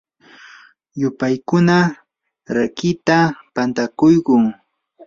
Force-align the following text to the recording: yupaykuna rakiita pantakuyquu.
yupaykuna 0.99 1.77
rakiita 2.55 3.17
pantakuyquu. 3.53 4.35